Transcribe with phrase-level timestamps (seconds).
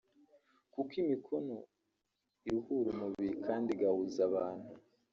[0.73, 1.55] kuko imikono
[2.47, 4.69] iruhura umubiri kandi igahuza abantu